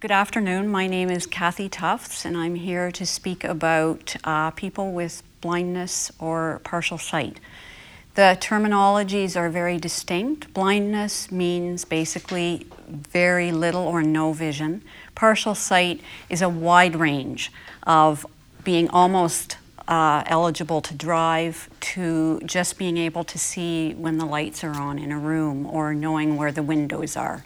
Good 0.00 0.12
afternoon. 0.12 0.70
My 0.70 0.86
name 0.86 1.10
is 1.10 1.26
Kathy 1.26 1.68
Tufts, 1.68 2.24
and 2.24 2.34
I'm 2.34 2.54
here 2.54 2.90
to 2.90 3.04
speak 3.04 3.44
about 3.44 4.16
uh, 4.24 4.50
people 4.52 4.92
with 4.92 5.22
blindness 5.42 6.10
or 6.18 6.62
partial 6.64 6.96
sight. 6.96 7.38
The 8.14 8.38
terminologies 8.40 9.36
are 9.36 9.50
very 9.50 9.76
distinct. 9.76 10.54
Blindness 10.54 11.30
means 11.30 11.84
basically 11.84 12.66
very 12.88 13.52
little 13.52 13.82
or 13.82 14.02
no 14.02 14.32
vision. 14.32 14.80
Partial 15.14 15.54
sight 15.54 16.00
is 16.30 16.40
a 16.40 16.48
wide 16.48 16.96
range 16.96 17.52
of 17.82 18.24
being 18.64 18.88
almost 18.88 19.58
uh, 19.86 20.22
eligible 20.24 20.80
to 20.80 20.94
drive 20.94 21.68
to 21.80 22.40
just 22.46 22.78
being 22.78 22.96
able 22.96 23.24
to 23.24 23.38
see 23.38 23.92
when 23.92 24.16
the 24.16 24.24
lights 24.24 24.64
are 24.64 24.80
on 24.80 24.98
in 24.98 25.12
a 25.12 25.18
room 25.18 25.66
or 25.66 25.92
knowing 25.92 26.38
where 26.38 26.52
the 26.52 26.62
windows 26.62 27.18
are 27.18 27.44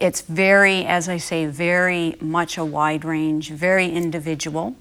it's 0.00 0.22
very, 0.22 0.86
as 0.86 1.08
I 1.08 1.18
say, 1.18 1.44
very 1.44 2.16
much 2.20 2.56
a 2.56 2.64
wide 2.64 3.04
range, 3.04 3.50
very 3.50 3.88
individual. 3.90 4.74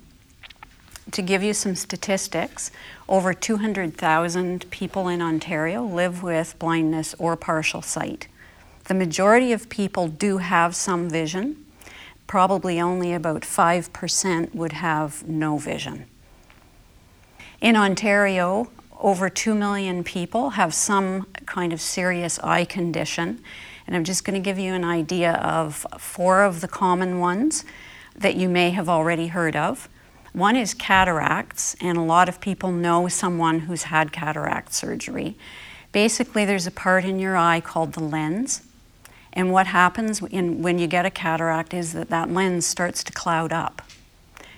To 1.11 1.21
give 1.21 1.43
you 1.43 1.53
some 1.53 1.75
statistics, 1.75 2.71
over 3.09 3.33
200,000 3.33 4.69
people 4.71 5.09
in 5.09 5.21
Ontario 5.21 5.83
live 5.83 6.23
with 6.23 6.57
blindness 6.57 7.15
or 7.19 7.35
partial 7.35 7.81
sight. 7.81 8.27
The 8.85 8.93
majority 8.93 9.51
of 9.51 9.69
people 9.69 10.07
do 10.07 10.37
have 10.37 10.73
some 10.75 11.09
vision. 11.09 11.65
Probably 12.25 12.79
only 12.79 13.13
about 13.13 13.41
5% 13.41 14.55
would 14.55 14.71
have 14.71 15.27
no 15.27 15.57
vision. 15.57 16.05
In 17.59 17.75
Ontario, 17.75 18.69
over 18.99 19.29
2 19.29 19.53
million 19.53 20.03
people 20.03 20.51
have 20.51 20.73
some 20.73 21.27
kind 21.45 21.73
of 21.73 21.81
serious 21.81 22.39
eye 22.39 22.65
condition, 22.65 23.41
and 23.89 23.95
I'm 23.95 24.03
just 24.03 24.23
going 24.23 24.35
to 24.35 24.39
give 24.39 24.59
you 24.59 24.75
an 24.75 24.83
idea 24.83 25.33
of 25.33 25.83
four 25.97 26.43
of 26.43 26.61
the 26.61 26.67
common 26.67 27.17
ones 27.17 27.65
that 28.15 28.35
you 28.35 28.47
may 28.47 28.69
have 28.69 28.87
already 28.87 29.29
heard 29.29 29.55
of. 29.55 29.89
One 30.31 30.55
is 30.55 30.75
cataracts, 30.75 31.75
and 31.81 31.97
a 31.97 32.03
lot 32.03 32.29
of 32.29 32.39
people 32.39 32.71
know 32.71 33.07
someone 33.07 33.61
who's 33.61 33.83
had 33.83 34.11
cataract 34.11 34.75
surgery. 34.75 35.35
Basically, 35.91 36.45
there's 36.45 36.67
a 36.67 36.71
part 36.71 37.03
in 37.03 37.17
your 37.17 37.35
eye 37.35 37.61
called 37.61 37.93
the 37.93 38.03
lens, 38.03 38.61
and 39.33 39.51
what 39.51 39.65
happens 39.65 40.21
in, 40.21 40.61
when 40.61 40.77
you 40.77 40.85
get 40.85 41.07
a 41.07 41.09
cataract 41.09 41.73
is 41.73 41.93
that 41.93 42.09
that 42.09 42.29
lens 42.29 42.67
starts 42.67 43.03
to 43.05 43.11
cloud 43.11 43.51
up. 43.51 43.81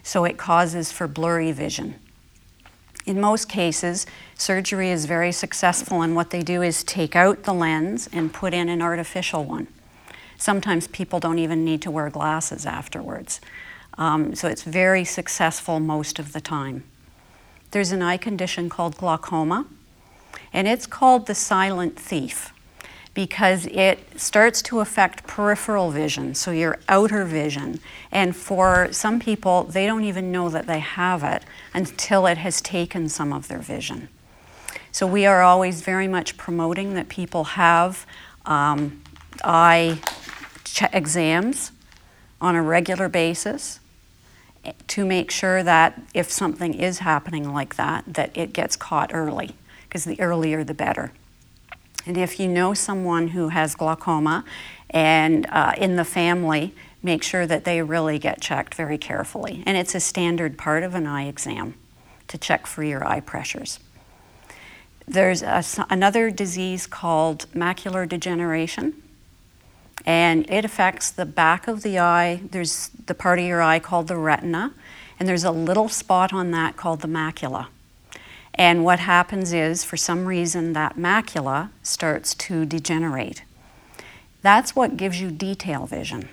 So 0.03 0.25
it 0.25 0.37
causes 0.37 0.91
for 0.91 1.07
blurry 1.07 1.53
vision. 1.53 1.95
In 3.05 3.19
most 3.19 3.49
cases, 3.49 4.05
surgery 4.35 4.91
is 4.91 5.05
very 5.05 5.31
successful, 5.31 6.02
and 6.02 6.16
what 6.16 6.30
they 6.30 6.41
do 6.41 6.61
is 6.61 6.83
take 6.83 7.16
out 7.16 7.43
the 7.43 7.53
lens 7.53 8.08
and 8.13 8.33
put 8.33 8.53
in 8.53 8.69
an 8.69 8.81
artificial 8.81 9.43
one. 9.43 9.67
Sometimes 10.38 10.88
people 10.88 11.19
don't 11.19 11.39
even 11.39 11.66
need 11.66 11.81
to 11.83 11.91
wear 11.91 12.09
glasses 12.09 12.65
afterwards. 12.65 13.42
Um, 13.98 14.36
so 14.36 14.48
it's 14.48 14.64
very 14.64 15.03
successful 15.03 15.80
most 15.80 16.20
of 16.20 16.33
the 16.33 16.42
time. 16.42 16.83
There's 17.71 17.92
an 17.92 18.02
eye 18.02 18.17
condition 18.17 18.70
called 18.70 18.98
glaucoma, 18.98 19.65
and 20.53 20.67
it's 20.67 20.87
called 20.87 21.27
the 21.27 21.36
silent 21.36 21.97
thief 21.97 22.53
because 23.14 23.66
it 23.67 23.99
starts 24.20 24.61
to 24.61 24.80
affect 24.80 25.27
peripheral 25.27 25.92
vision, 25.92 26.33
so 26.33 26.52
your 26.52 26.80
outer 26.88 27.26
vision. 27.26 27.80
And 28.11 28.36
for 28.36 28.88
some 28.92 29.20
people, 29.20 29.64
they 29.66 29.86
don't 29.86 30.05
even 30.05 30.32
know 30.32 30.49
that 30.49 30.66
they 30.66 30.80
have 30.80 31.23
it 31.23 31.44
until 31.73 32.26
it 32.26 32.38
has 32.38 32.61
taken 32.61 33.10
some 33.10 33.33
of 33.33 33.48
their 33.50 33.60
vision. 33.60 34.08
So 34.94 35.05
we 35.05 35.26
are 35.26 35.42
always 35.42 35.82
very 35.82 36.08
much 36.08 36.38
promoting 36.38 36.94
that 36.94 37.10
people 37.10 37.44
have 37.44 38.05
um, 38.45 39.02
eye 39.44 40.00
ch- 40.64 40.83
exams 40.94 41.71
on 42.39 42.55
a 42.55 42.61
regular 42.61 43.10
basis 43.10 43.80
to 44.88 45.05
make 45.05 45.32
sure 45.32 45.64
that 45.64 46.00
if 46.14 46.32
something 46.32 46.73
is 46.73 47.00
happening 47.00 47.54
like 47.54 47.76
that, 47.76 48.04
that 48.08 48.36
it 48.38 48.54
gets 48.54 48.76
caught 48.76 49.11
early, 49.14 49.55
because 49.83 50.05
the 50.05 50.20
earlier 50.20 50.64
the 50.64 50.73
better. 50.73 51.11
And 52.06 52.17
if 52.17 52.39
you 52.39 52.48
know 52.48 52.73
someone 52.73 53.30
who 53.30 53.50
has 53.50 53.76
glaucoma 53.76 54.44
and 54.89 55.45
uh, 55.48 55.73
in 55.78 55.95
the 55.95 56.06
family, 56.06 56.73
make 57.04 57.23
sure 57.23 57.48
that 57.48 57.64
they 57.64 57.82
really 57.82 58.20
get 58.20 58.42
checked 58.42 58.76
very 58.76 58.98
carefully. 58.98 59.64
And 59.66 59.78
it's 59.78 59.95
a 59.95 60.00
standard 60.00 60.58
part 60.58 60.84
of 60.84 60.95
an 60.95 61.08
eye 61.08 61.28
exam 61.28 61.76
to 62.28 62.38
check 62.38 62.67
for 62.67 62.84
your 62.84 63.06
eye 63.06 63.20
pressures. 63.20 63.80
There's 65.08 65.42
a, 65.42 65.64
another 65.89 66.32
disease 66.32 66.88
called 66.88 67.45
macular 67.54 68.08
degeneration, 68.08 69.02
and 70.06 70.50
it 70.50 70.64
affects 70.64 71.12
the 71.12 71.26
back 71.26 71.68
of 71.68 71.83
the 71.83 72.00
eye. 72.00 72.42
There's 72.50 72.89
the 73.06 73.14
part 73.14 73.39
of 73.39 73.45
your 73.45 73.62
eye 73.62 73.80
called 73.80 74.08
the 74.08 74.18
retina, 74.18 74.73
and 75.20 75.28
there's 75.28 75.44
a 75.44 75.52
little 75.52 75.89
spot 75.89 76.33
on 76.33 76.52
that 76.52 76.78
called 76.78 77.02
the 77.02 77.08
macula. 77.08 77.68
And 78.56 78.84
what 78.84 79.00
happens 79.00 79.54
is, 79.54 79.84
for 79.84 79.98
some 79.98 80.26
reason, 80.26 80.73
that 80.73 80.98
macula 80.98 81.70
starts 81.84 82.36
to 82.36 82.66
degenerate. 82.66 83.44
That's 84.42 84.76
what 84.76 84.98
gives 84.98 85.22
you 85.22 85.32
detail 85.32 85.86
vision. 85.86 86.30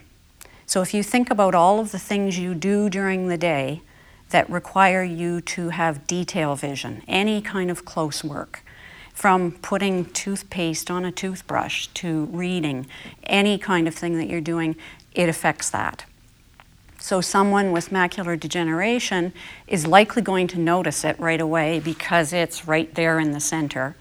So 0.66 0.82
if 0.82 0.92
you 0.92 1.02
think 1.02 1.30
about 1.30 1.54
all 1.54 1.80
of 1.80 1.92
the 1.92 1.98
things 1.98 2.38
you 2.38 2.54
do 2.54 2.90
during 2.90 3.28
the 3.28 3.38
day 3.38 3.82
that 4.30 4.50
require 4.50 5.02
you 5.02 5.40
to 5.40 5.70
have 5.70 6.06
detail 6.06 6.56
vision, 6.56 7.02
any 7.08 7.40
kind 7.40 7.70
of 7.70 7.84
close 7.84 8.22
work, 8.22 8.62
from 9.14 9.52
putting 9.62 10.04
toothpaste 10.04 10.90
on 10.90 11.04
a 11.04 11.10
toothbrush 11.10 11.88
to 11.88 12.26
reading, 12.26 12.86
any 13.24 13.58
kind 13.58 13.88
of 13.88 13.94
thing 13.94 14.16
that 14.18 14.28
you're 14.28 14.40
doing, 14.40 14.76
it 15.12 15.28
affects 15.28 15.70
that. 15.70 16.04
So, 17.00 17.20
someone 17.20 17.70
with 17.70 17.90
macular 17.90 18.38
degeneration 18.38 19.32
is 19.68 19.86
likely 19.86 20.20
going 20.20 20.48
to 20.48 20.58
notice 20.58 21.04
it 21.04 21.18
right 21.20 21.40
away 21.40 21.78
because 21.78 22.32
it's 22.32 22.66
right 22.66 22.92
there 22.94 23.20
in 23.20 23.30
the 23.30 23.40
center. 23.40 23.94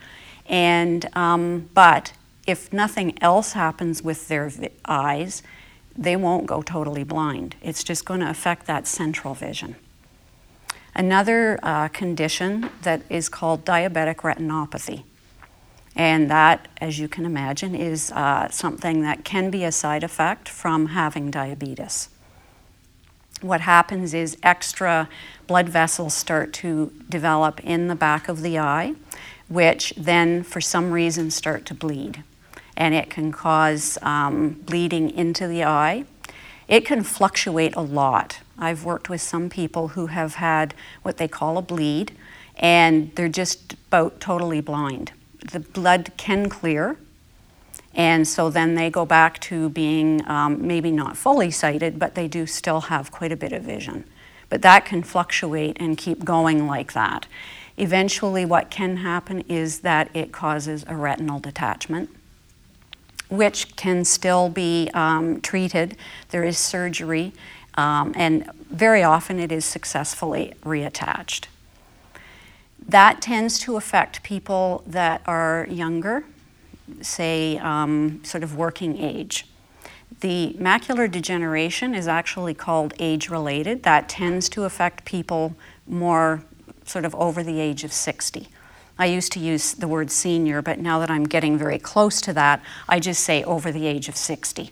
And, 0.48 1.06
um, 1.16 1.70
but 1.76 2.14
if 2.48 2.74
nothing 2.74 3.22
else 3.22 3.54
happens 3.54 4.02
with 4.02 4.28
their 4.30 4.50
vi- 4.50 4.72
eyes, 4.86 5.44
they 5.96 6.16
won't 6.16 6.48
go 6.48 6.64
totally 6.64 7.04
blind. 7.04 7.56
It's 7.62 7.84
just 7.84 8.04
going 8.04 8.22
to 8.22 8.30
affect 8.30 8.66
that 8.66 8.88
central 8.88 9.36
vision. 9.36 9.76
Another 10.96 11.60
uh, 11.62 11.90
condition 11.90 12.72
that 12.82 13.04
is 13.10 13.30
called 13.30 13.64
diabetic 13.64 14.18
retinopathy. 14.18 15.04
And 15.96 16.32
that, 16.32 16.68
as 16.78 16.98
you 16.98 17.08
can 17.08 17.26
imagine, 17.26 17.76
is 17.76 18.12
uh, 18.12 18.50
something 18.50 19.04
that 19.04 19.24
can 19.24 19.52
be 19.52 19.64
a 19.64 19.72
side 19.72 20.04
effect 20.04 20.50
from 20.50 20.88
having 20.88 21.30
diabetes 21.30 22.10
what 23.42 23.62
happens 23.62 24.14
is 24.14 24.38
extra 24.44 25.10
blood 25.46 25.70
vessels 25.70 26.14
start 26.14 26.54
to 26.54 26.92
develop 27.10 27.60
in 27.64 27.88
the 27.88 27.96
back 27.96 28.28
of 28.28 28.42
the 28.42 28.58
eye, 28.60 28.96
which 29.48 29.94
then, 29.96 30.44
for 30.44 30.60
some 30.62 30.92
reason, 30.92 31.32
start 31.32 31.66
to 31.66 31.74
bleed. 31.74 32.24
And 32.76 32.94
it 32.94 33.10
can 33.10 33.32
cause 33.32 33.98
um, 34.02 34.62
bleeding 34.66 35.10
into 35.10 35.48
the 35.48 35.64
eye. 35.64 36.06
It 36.68 36.86
can 36.86 37.04
fluctuate 37.04 37.76
a 37.76 37.82
lot. 37.82 38.40
I've 38.58 38.84
worked 38.84 39.10
with 39.10 39.22
some 39.22 39.50
people 39.50 39.90
who 39.90 40.08
have 40.08 40.36
had 40.36 40.74
what 41.04 41.18
they 41.18 41.28
call 41.28 41.58
a 41.58 41.62
bleed, 41.62 42.12
and 42.56 43.16
they're 43.16 43.30
just 43.30 43.74
about 43.74 44.20
totally 44.20 44.62
blind. 44.62 45.12
The 45.52 45.60
blood 45.60 46.12
can 46.18 46.50
clear, 46.50 46.98
and 47.98 48.28
so 48.28 48.52
then 48.52 48.76
they 48.76 48.92
go 48.92 49.06
back 49.08 49.40
to 49.40 49.70
being 49.70 50.26
um, 50.30 50.66
maybe 50.66 50.92
not 50.92 51.18
fully 51.18 51.50
sighted, 51.50 51.98
but 51.98 52.14
they 52.14 52.28
do 52.28 52.46
still 52.46 52.82
have 52.82 53.12
quite 53.12 53.32
a 53.32 53.36
bit 53.36 53.52
of 53.52 53.64
vision. 53.64 54.06
But 54.50 54.62
that 54.62 54.86
can 54.86 55.02
fluctuate 55.02 55.78
and 55.80 55.98
keep 55.98 56.24
going 56.24 56.68
like 56.68 56.94
that. 56.94 57.26
Eventually, 57.76 58.46
what 58.46 58.70
can 58.70 58.98
happen 58.98 59.42
is 59.50 59.80
that 59.80 60.10
it 60.14 60.32
causes 60.32 60.86
a 60.88 60.96
retinal 60.96 61.40
detachment, 61.40 62.12
which 63.30 63.76
can 63.76 64.06
still 64.06 64.48
be 64.48 64.92
um, 64.94 65.42
treated. 65.42 65.98
There 66.30 66.44
is 66.44 66.58
surgery, 66.60 67.34
um, 67.74 68.14
and 68.16 68.50
very 68.70 69.02
often 69.02 69.40
it 69.40 69.52
is 69.52 69.66
successfully 69.66 70.54
reattached. 70.64 71.48
That 72.88 73.22
tends 73.22 73.60
to 73.60 73.76
affect 73.76 74.22
people 74.22 74.84
that 74.86 75.22
are 75.26 75.68
younger, 75.70 76.24
say, 77.02 77.58
um, 77.60 78.24
sort 78.24 78.44
of 78.44 78.56
working 78.56 78.98
age. 78.98 79.46
The 80.22 80.56
macular 80.60 81.10
degeneration 81.12 81.94
is 81.94 82.08
actually 82.08 82.54
called 82.54 82.94
age 83.00 83.30
related. 83.30 83.84
That 83.84 84.10
tends 84.10 84.50
to 84.50 84.64
affect 84.64 85.06
people 85.06 85.56
more 85.86 86.44
sort 86.86 87.06
of 87.06 87.14
over 87.16 87.44
the 87.44 87.60
age 87.60 87.84
of 87.84 87.94
60. 87.94 88.48
I 89.00 89.06
used 89.06 89.32
to 89.34 89.40
use 89.40 89.74
the 89.74 89.88
word 89.88 90.10
senior, 90.10 90.62
but 90.62 90.80
now 90.80 91.00
that 91.00 91.12
I'm 91.12 91.26
getting 91.26 91.58
very 91.58 91.78
close 91.78 92.20
to 92.22 92.34
that, 92.34 92.64
I 92.90 93.00
just 93.00 93.24
say 93.24 93.44
over 93.44 93.72
the 93.72 93.86
age 93.86 94.10
of 94.10 94.16
60. 94.16 94.72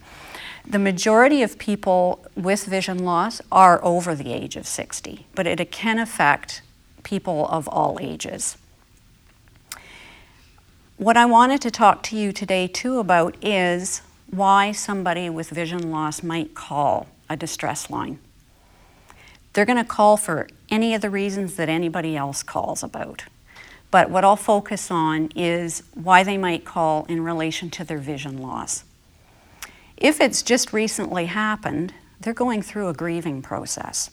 The 0.68 0.80
majority 0.80 1.44
of 1.44 1.60
people 1.60 2.26
with 2.36 2.66
vision 2.66 3.06
loss 3.06 3.40
are 3.52 3.84
over 3.84 4.16
the 4.16 4.34
age 4.34 4.56
of 4.56 4.66
60, 4.66 5.28
but 5.36 5.46
it 5.46 5.72
can 5.72 6.00
affect 6.00 6.64
people 7.04 7.48
of 7.50 7.68
all 7.68 8.00
ages. 8.02 8.58
What 10.98 11.18
I 11.18 11.26
wanted 11.26 11.60
to 11.64 11.72
talk 11.72 12.04
to 12.04 12.16
you 12.16 12.32
today, 12.32 12.68
too, 12.68 13.00
about 13.00 13.36
is 13.44 14.02
why 14.32 14.72
somebody 14.72 15.30
with 15.30 15.50
vision 15.50 15.92
loss 15.92 16.24
might 16.24 16.54
call 16.54 17.08
a 17.30 17.36
distress 17.36 17.90
line. 17.90 18.18
They're 19.52 19.66
going 19.66 19.78
to 19.78 19.84
call 19.84 20.16
for 20.16 20.48
any 20.70 20.94
of 20.94 21.02
the 21.02 21.10
reasons 21.10 21.56
that 21.56 21.68
anybody 21.68 22.16
else 22.16 22.44
calls 22.44 22.82
about. 22.82 23.26
But 23.92 24.10
what 24.10 24.24
I'll 24.24 24.38
focus 24.38 24.90
on 24.90 25.32
is 25.36 25.84
why 25.96 26.24
they 26.24 26.38
might 26.38 26.64
call 26.64 27.04
in 27.10 27.26
relation 27.26 27.70
to 27.72 27.84
their 27.84 27.98
vision 27.98 28.38
loss. 28.38 28.86
If 29.98 30.22
it's 30.22 30.42
just 30.42 30.72
recently 30.72 31.26
happened, 31.26 31.94
they're 32.22 32.34
going 32.34 32.62
through 32.62 32.88
a 32.88 32.94
grieving 32.94 33.42
process. 33.42 34.12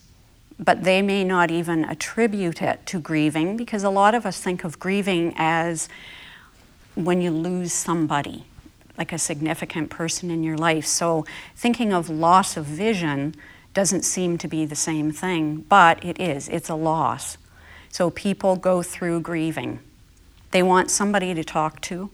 But 0.58 0.82
they 0.82 1.00
may 1.00 1.22
not 1.22 1.52
even 1.52 1.84
attribute 1.84 2.60
it 2.60 2.84
to 2.86 2.98
grieving 2.98 3.56
because 3.56 3.84
a 3.84 3.90
lot 3.90 4.16
of 4.16 4.26
us 4.26 4.40
think 4.40 4.64
of 4.64 4.80
grieving 4.80 5.32
as 5.36 5.88
when 6.94 7.20
you 7.20 7.30
lose 7.30 7.72
somebody, 7.72 8.44
like 8.98 9.12
a 9.12 9.18
significant 9.18 9.90
person 9.90 10.30
in 10.30 10.42
your 10.42 10.56
life. 10.56 10.86
So 10.86 11.24
thinking 11.56 11.92
of 11.92 12.08
loss 12.10 12.56
of 12.56 12.66
vision 12.66 13.34
doesn't 13.74 14.02
seem 14.02 14.38
to 14.38 14.48
be 14.48 14.64
the 14.64 14.76
same 14.76 15.12
thing, 15.12 15.64
but 15.68 16.04
it 16.04 16.20
is. 16.20 16.48
It's 16.48 16.68
a 16.68 16.74
loss. 16.74 17.38
So 17.88 18.10
people 18.10 18.56
go 18.56 18.82
through 18.82 19.20
grieving. 19.20 19.80
They 20.50 20.62
want 20.62 20.90
somebody 20.90 21.34
to 21.34 21.42
talk 21.42 21.80
to 21.82 22.10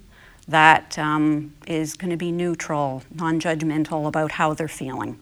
that 0.46 0.98
um, 0.98 1.52
is 1.66 1.94
going 1.94 2.10
to 2.10 2.16
be 2.16 2.32
neutral, 2.32 3.02
non 3.14 3.38
judgmental 3.38 4.06
about 4.06 4.32
how 4.32 4.54
they're 4.54 4.66
feeling. 4.66 5.18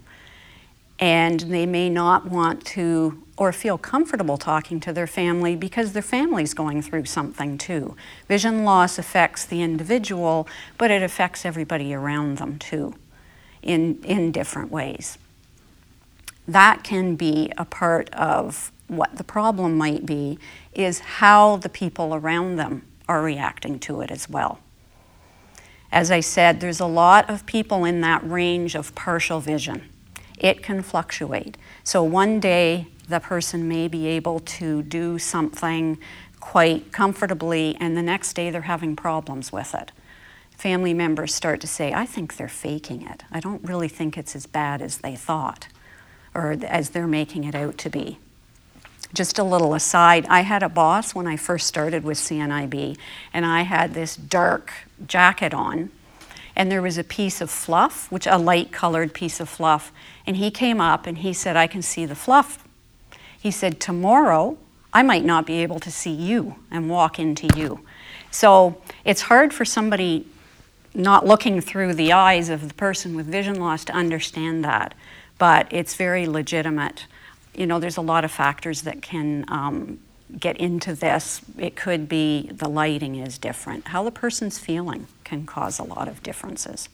And 0.98 1.40
they 1.40 1.66
may 1.66 1.90
not 1.90 2.30
want 2.30 2.64
to 2.66 3.22
or 3.36 3.52
feel 3.52 3.76
comfortable 3.76 4.38
talking 4.38 4.80
to 4.80 4.92
their 4.92 5.06
family 5.06 5.54
because 5.54 5.92
their 5.92 6.02
family's 6.02 6.54
going 6.54 6.80
through 6.80 7.04
something 7.04 7.58
too. 7.58 7.94
Vision 8.28 8.64
loss 8.64 8.98
affects 8.98 9.44
the 9.44 9.60
individual, 9.60 10.48
but 10.78 10.90
it 10.90 11.02
affects 11.02 11.44
everybody 11.44 11.92
around 11.92 12.38
them 12.38 12.58
too 12.58 12.94
in, 13.62 14.02
in 14.04 14.32
different 14.32 14.70
ways. 14.70 15.18
That 16.48 16.82
can 16.82 17.16
be 17.16 17.52
a 17.58 17.64
part 17.64 18.08
of 18.10 18.72
what 18.86 19.16
the 19.16 19.24
problem 19.24 19.76
might 19.76 20.06
be, 20.06 20.38
is 20.72 21.00
how 21.00 21.56
the 21.56 21.68
people 21.68 22.14
around 22.14 22.56
them 22.56 22.86
are 23.08 23.20
reacting 23.20 23.78
to 23.80 24.00
it 24.00 24.10
as 24.10 24.28
well. 24.30 24.60
As 25.90 26.10
I 26.10 26.20
said, 26.20 26.60
there's 26.60 26.80
a 26.80 26.86
lot 26.86 27.28
of 27.28 27.46
people 27.46 27.84
in 27.84 28.00
that 28.02 28.28
range 28.28 28.74
of 28.74 28.94
partial 28.94 29.40
vision. 29.40 29.88
It 30.36 30.62
can 30.62 30.82
fluctuate. 30.82 31.56
So 31.84 32.02
one 32.02 32.40
day 32.40 32.88
the 33.08 33.20
person 33.20 33.68
may 33.68 33.88
be 33.88 34.06
able 34.06 34.40
to 34.40 34.82
do 34.82 35.18
something 35.18 35.98
quite 36.40 36.92
comfortably, 36.92 37.76
and 37.80 37.96
the 37.96 38.02
next 38.02 38.34
day 38.34 38.50
they're 38.50 38.62
having 38.62 38.96
problems 38.96 39.52
with 39.52 39.74
it. 39.74 39.92
Family 40.50 40.94
members 40.94 41.34
start 41.34 41.60
to 41.60 41.66
say, 41.66 41.92
I 41.92 42.06
think 42.06 42.36
they're 42.36 42.48
faking 42.48 43.02
it. 43.02 43.24
I 43.30 43.40
don't 43.40 43.62
really 43.64 43.88
think 43.88 44.16
it's 44.16 44.34
as 44.34 44.46
bad 44.46 44.80
as 44.80 44.98
they 44.98 45.16
thought 45.16 45.68
or 46.34 46.56
as 46.66 46.90
they're 46.90 47.06
making 47.06 47.44
it 47.44 47.54
out 47.54 47.78
to 47.78 47.90
be. 47.90 48.18
Just 49.14 49.38
a 49.38 49.44
little 49.44 49.74
aside, 49.74 50.26
I 50.28 50.40
had 50.40 50.62
a 50.62 50.68
boss 50.68 51.14
when 51.14 51.26
I 51.26 51.36
first 51.36 51.66
started 51.66 52.04
with 52.04 52.18
CNIB, 52.18 52.98
and 53.32 53.46
I 53.46 53.62
had 53.62 53.94
this 53.94 54.16
dark 54.16 54.72
jacket 55.06 55.54
on, 55.54 55.90
and 56.54 56.70
there 56.70 56.82
was 56.82 56.98
a 56.98 57.04
piece 57.04 57.40
of 57.40 57.50
fluff, 57.50 58.10
which 58.10 58.26
a 58.26 58.36
light 58.36 58.72
colored 58.72 59.14
piece 59.14 59.40
of 59.40 59.48
fluff, 59.48 59.92
and 60.26 60.36
he 60.36 60.50
came 60.50 60.80
up 60.80 61.06
and 61.06 61.18
he 61.18 61.32
said, 61.32 61.56
I 61.56 61.66
can 61.66 61.82
see 61.82 62.06
the 62.06 62.14
fluff. 62.14 62.66
He 63.40 63.50
said, 63.50 63.80
Tomorrow, 63.80 64.58
I 64.92 65.02
might 65.02 65.24
not 65.24 65.46
be 65.46 65.62
able 65.62 65.78
to 65.80 65.90
see 65.90 66.12
you 66.12 66.56
and 66.70 66.90
walk 66.90 67.18
into 67.18 67.48
you. 67.56 67.80
So 68.30 68.80
it's 69.04 69.22
hard 69.22 69.52
for 69.54 69.64
somebody 69.64 70.26
not 70.94 71.26
looking 71.26 71.60
through 71.60 71.94
the 71.94 72.12
eyes 72.12 72.48
of 72.48 72.68
the 72.68 72.74
person 72.74 73.14
with 73.14 73.26
vision 73.26 73.60
loss 73.60 73.84
to 73.84 73.92
understand 73.92 74.64
that, 74.64 74.94
but 75.38 75.66
it's 75.70 75.94
very 75.94 76.26
legitimate 76.26 77.06
you 77.56 77.66
know, 77.66 77.78
there's 77.78 77.96
a 77.96 78.02
lot 78.02 78.24
of 78.24 78.30
factors 78.30 78.82
that 78.82 79.02
can 79.02 79.44
um, 79.48 79.98
get 80.38 80.58
into 80.58 80.94
this. 80.94 81.40
It 81.58 81.74
could 81.74 82.08
be 82.08 82.50
the 82.52 82.68
lighting 82.68 83.16
is 83.16 83.38
different. 83.38 83.88
How 83.88 84.04
the 84.04 84.10
person's 84.10 84.58
feeling 84.58 85.06
can 85.24 85.46
cause 85.46 85.78
a 85.78 85.82
lot 85.82 86.06
of 86.06 86.22
differences. 86.22 86.88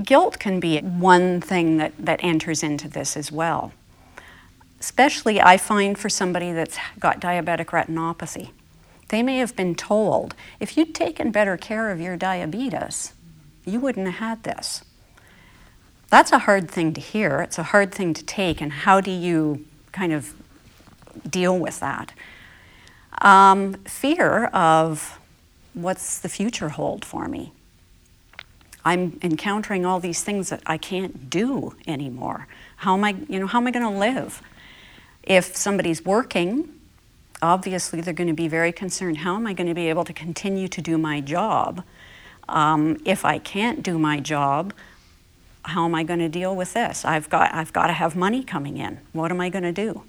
Guilt 0.00 0.38
can 0.38 0.60
be 0.60 0.78
one 0.80 1.40
thing 1.40 1.76
that, 1.76 1.92
that 1.98 2.22
enters 2.22 2.62
into 2.62 2.88
this 2.88 3.16
as 3.16 3.30
well. 3.30 3.72
Especially, 4.80 5.40
I 5.40 5.58
find 5.58 5.98
for 5.98 6.08
somebody 6.08 6.52
that's 6.52 6.78
got 6.98 7.20
diabetic 7.20 7.66
retinopathy. 7.66 8.50
They 9.08 9.22
may 9.22 9.38
have 9.38 9.54
been 9.54 9.74
told 9.74 10.34
if 10.58 10.76
you'd 10.76 10.94
taken 10.94 11.30
better 11.30 11.56
care 11.56 11.90
of 11.90 12.00
your 12.00 12.16
diabetes, 12.16 13.12
you 13.64 13.78
wouldn't 13.78 14.06
have 14.06 14.16
had 14.16 14.42
this. 14.42 14.82
That's 16.08 16.32
a 16.32 16.40
hard 16.40 16.70
thing 16.70 16.92
to 16.94 17.00
hear. 17.00 17.40
It's 17.40 17.58
a 17.58 17.62
hard 17.62 17.94
thing 17.94 18.14
to 18.14 18.24
take. 18.24 18.60
And 18.60 18.72
how 18.72 19.00
do 19.00 19.10
you 19.10 19.64
kind 19.92 20.12
of 20.12 20.34
deal 21.30 21.58
with 21.58 21.80
that? 21.80 22.12
Um, 23.20 23.74
fear 23.84 24.46
of 24.46 25.18
what's 25.74 26.18
the 26.18 26.28
future 26.28 26.70
hold 26.70 27.04
for 27.04 27.28
me? 27.28 27.52
I'm 28.84 29.18
encountering 29.22 29.86
all 29.86 30.00
these 30.00 30.22
things 30.22 30.50
that 30.50 30.62
I 30.66 30.76
can't 30.76 31.30
do 31.30 31.74
anymore. 31.86 32.46
How 32.76 32.94
am 32.94 33.04
I, 33.04 33.14
you 33.28 33.38
know, 33.38 33.46
how 33.46 33.58
am 33.58 33.66
I 33.66 33.70
going 33.70 33.84
to 33.84 33.98
live? 33.98 34.42
If 35.22 35.56
somebody's 35.56 36.04
working, 36.04 36.68
obviously 37.40 38.00
they're 38.00 38.14
going 38.14 38.28
to 38.28 38.34
be 38.34 38.48
very 38.48 38.72
concerned. 38.72 39.18
How 39.18 39.36
am 39.36 39.46
I 39.46 39.52
going 39.52 39.68
to 39.68 39.74
be 39.74 39.88
able 39.88 40.04
to 40.04 40.12
continue 40.12 40.68
to 40.68 40.80
do 40.80 40.98
my 40.98 41.20
job? 41.20 41.84
Um, 42.48 43.00
if 43.04 43.24
I 43.24 43.38
can't 43.38 43.82
do 43.82 43.98
my 43.98 44.18
job, 44.18 44.72
how 45.64 45.84
am 45.84 45.94
I 45.94 46.02
going 46.02 46.18
to 46.18 46.28
deal 46.28 46.56
with 46.56 46.74
this? 46.74 47.04
I've 47.04 47.30
got, 47.30 47.54
I've 47.54 47.72
got 47.72 47.86
to 47.86 47.92
have 47.92 48.16
money 48.16 48.42
coming 48.42 48.78
in. 48.78 48.98
What 49.12 49.30
am 49.30 49.40
I 49.40 49.48
going 49.48 49.62
to 49.62 49.72
do? 49.72 50.02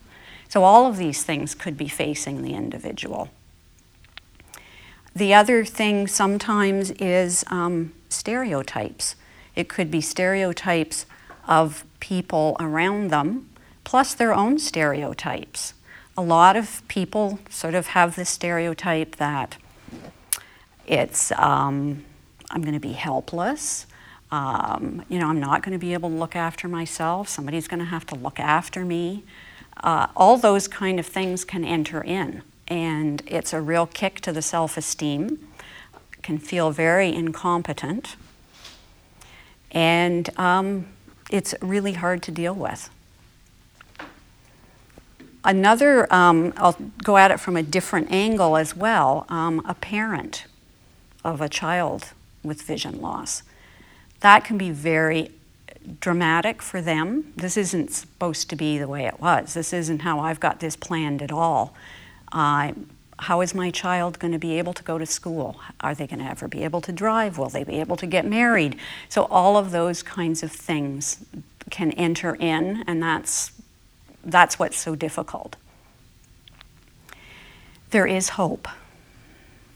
So, 0.50 0.64
all 0.64 0.88
of 0.88 0.98
these 0.98 1.24
things 1.24 1.56
could 1.56 1.78
be 1.78 1.88
facing 1.88 2.42
the 2.42 2.54
individual. 2.54 3.30
The 5.16 5.34
other 5.34 5.64
thing 5.64 6.08
sometimes 6.08 6.92
is 6.92 7.44
um, 7.48 7.94
stereotypes. 8.10 9.16
It 9.56 9.70
could 9.70 9.92
be 9.92 10.02
stereotypes 10.02 11.06
of 11.48 11.84
people 12.00 12.56
around 12.60 13.10
them, 13.12 13.50
plus 13.84 14.14
their 14.14 14.34
own 14.34 14.58
stereotypes. 14.58 15.74
A 16.18 16.22
lot 16.22 16.56
of 16.56 16.82
people 16.88 17.40
sort 17.50 17.76
of 17.76 17.88
have 17.88 18.16
this 18.16 18.30
stereotype 18.30 19.18
that 19.18 19.58
it's, 20.88 21.32
um, 21.34 22.04
I'm 22.50 22.62
going 22.62 22.74
to 22.74 22.80
be 22.80 22.94
helpless, 22.94 23.86
um, 24.34 25.06
you 25.10 25.20
know, 25.20 25.28
I'm 25.28 25.40
not 25.40 25.62
going 25.62 25.74
to 25.74 25.80
be 25.80 25.94
able 25.94 26.10
to 26.10 26.16
look 26.16 26.36
after 26.36 26.68
myself. 26.68 27.30
Somebody's 27.30 27.68
going 27.68 27.82
to 27.82 27.86
have 27.86 28.04
to 28.08 28.16
look 28.16 28.40
after 28.40 28.84
me. 28.84 29.24
Uh, 29.78 30.08
all 30.16 30.38
those 30.38 30.68
kind 30.68 31.00
of 31.00 31.06
things 31.06 31.46
can 31.46 31.64
enter 31.64 32.04
in, 32.04 32.42
and 32.74 33.22
it's 33.28 33.54
a 33.54 33.62
real 33.62 33.86
kick 33.86 34.20
to 34.22 34.34
the 34.34 34.42
self 34.42 34.78
esteem. 34.78 35.48
Can 36.24 36.40
feel 36.40 36.72
very 36.72 37.14
incompetent, 37.14 38.16
and 39.72 40.28
um, 40.40 40.88
it's 41.30 41.54
really 41.62 41.94
hard 41.94 42.24
to 42.24 42.32
deal 42.32 42.56
with. 42.56 42.90
Another, 45.44 46.12
um, 46.12 46.54
I'll 46.58 46.78
go 47.04 47.18
at 47.18 47.30
it 47.30 47.40
from 47.40 47.58
a 47.58 47.64
different 47.64 48.10
angle 48.10 48.58
as 48.58 48.76
well. 48.76 49.26
Um, 49.30 49.62
a 49.68 49.74
parent 49.74 50.46
of 51.24 51.42
a 51.42 51.50
child 51.50 52.14
with 52.42 52.62
vision 52.62 53.02
loss 53.02 53.44
that 54.22 54.46
can 54.46 54.58
be 54.58 54.72
very 54.72 55.30
dramatic 56.00 56.62
for 56.62 56.82
them. 56.82 57.34
This 57.36 57.58
isn't 57.58 57.92
supposed 57.92 58.50
to 58.50 58.56
be 58.56 58.78
the 58.78 58.88
way 58.88 59.06
it 59.06 59.20
was. 59.20 59.54
This 59.54 59.74
isn't 59.74 60.00
how 60.00 60.22
I've 60.22 60.40
got 60.40 60.62
this 60.62 60.78
planned 60.78 61.22
at 61.22 61.32
all. 61.32 61.76
How 62.34 63.42
is 63.42 63.54
my 63.54 63.70
child 63.70 64.20
going 64.20 64.34
to 64.34 64.40
be 64.40 64.58
able 64.58 64.74
to 64.74 64.84
go 64.84 64.98
to 64.98 65.06
school? 65.06 65.60
Are 65.82 65.94
they 65.94 66.08
going 66.08 66.20
to 66.20 66.26
ever 66.26 66.48
be 66.48 66.64
able 66.64 66.82
to 66.82 66.92
drive? 66.92 67.38
Will 67.38 67.50
they 67.50 67.64
be 67.64 67.80
able 67.80 67.96
to 67.98 68.08
get 68.08 68.26
married? 68.26 68.76
So, 69.08 69.26
all 69.26 69.56
of 69.56 69.72
those 69.72 70.04
kinds 70.04 70.44
of 70.44 70.52
things 70.52 71.24
can 71.70 71.92
enter 71.92 72.36
in, 72.36 72.84
and 72.88 73.02
that's, 73.02 73.52
that's 74.24 74.60
what's 74.60 74.78
so 74.78 74.96
difficult. 74.96 75.56
There 77.92 78.08
is 78.08 78.30
hope. 78.30 78.68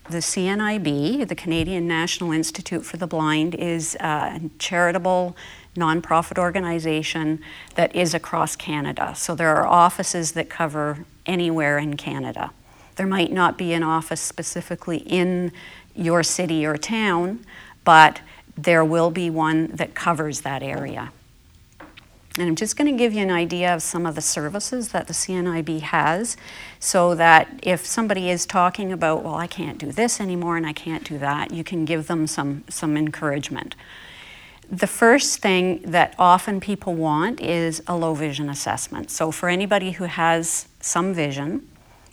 The 0.10 0.18
CNIB, 0.18 1.28
the 1.28 1.36
Canadian 1.36 1.88
National 1.88 2.32
Institute 2.32 2.86
for 2.86 2.98
the 2.98 3.08
Blind, 3.08 3.54
is 3.54 3.96
a 3.96 4.42
charitable 4.58 5.36
nonprofit 5.76 6.38
organization 6.40 7.40
that 7.76 7.96
is 7.96 8.14
across 8.14 8.56
Canada. 8.56 9.14
So 9.16 9.36
there 9.36 9.56
are 9.56 9.68
offices 9.68 10.32
that 10.32 10.50
cover 10.50 11.06
anywhere 11.27 11.77
in 11.77 11.98
Canada. 11.98 12.51
There 12.96 13.07
might 13.07 13.31
not 13.31 13.57
be 13.57 13.74
an 13.74 13.84
office 13.84 14.22
specifically 14.22 14.98
in 14.98 15.51
your 15.96 16.24
city 16.24 16.65
or 16.65 16.77
town, 16.77 17.46
but 17.84 18.22
there 18.57 18.84
will 18.84 19.12
be 19.12 19.29
one 19.29 19.67
that 19.67 19.93
covers 19.93 20.41
that 20.41 20.63
area. 20.63 21.12
And 22.38 22.48
I'm 22.48 22.55
just 22.55 22.77
going 22.77 22.91
to 22.91 22.98
give 22.98 23.13
you 23.13 23.22
an 23.24 23.31
idea 23.31 23.74
of 23.74 23.81
some 23.81 24.05
of 24.05 24.13
the 24.13 24.22
services 24.22 24.89
that 24.89 25.07
the 25.07 25.13
CNIB 25.13 25.81
has 25.81 26.38
so 26.79 27.15
that 27.15 27.48
if 27.63 27.86
somebody 27.86 28.29
is 28.29 28.46
talking 28.46 28.91
about, 28.91 29.24
well, 29.24 29.36
I 29.36 29.48
can't 29.48 29.79
do 29.79 29.91
this 29.91 30.22
anymore 30.22 30.55
and 30.55 30.65
I 30.65 30.74
can't 30.74 31.03
do 31.03 31.17
that, 31.17 31.51
you 31.51 31.63
can 31.63 31.84
give 31.84 32.07
them 32.07 32.27
some, 32.27 32.63
some 32.69 32.96
encouragement. 32.96 33.75
The 34.69 34.88
first 34.88 35.39
thing 35.39 35.81
that 35.84 36.13
often 36.19 36.60
people 36.60 36.93
want 36.93 37.41
is 37.41 37.81
a 37.88 37.96
low 37.96 38.13
vision 38.13 38.50
assessment. 38.50 39.10
So, 39.10 39.31
for 39.31 39.48
anybody 39.48 39.91
who 39.91 40.03
has 40.03 40.67
some 40.88 41.13
vision, 41.13 41.67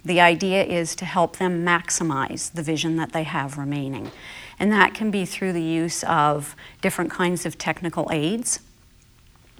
the 0.05 0.21
idea 0.21 0.63
is 0.63 0.95
to 0.97 1.05
help 1.05 1.37
them 1.37 1.65
maximize 1.65 2.53
the 2.53 2.63
vision 2.63 2.97
that 2.97 3.13
they 3.13 3.23
have 3.23 3.57
remaining. 3.57 4.11
And 4.59 4.71
that 4.73 4.95
can 4.95 5.11
be 5.11 5.25
through 5.25 5.53
the 5.53 5.63
use 5.63 6.05
of 6.05 6.55
different 6.83 7.11
kinds 7.11 7.47
of 7.47 7.57
technical 7.57 8.09
aids, 8.13 8.61